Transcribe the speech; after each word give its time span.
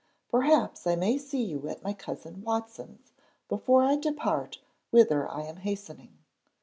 Perhaps 0.29 0.87
I 0.87 0.95
may 0.95 1.19
see 1.19 1.43
you 1.43 1.67
at 1.69 1.83
my 1.83 1.93
cousin 1.93 2.41
Watson's 2.41 3.13
before 3.47 3.83
I 3.83 3.97
depart 3.97 4.57
whither 4.89 5.29
I 5.29 5.41
am 5.43 5.57
hastening.' 5.57 6.17